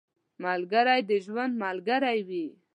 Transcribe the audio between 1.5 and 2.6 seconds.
ملګری وي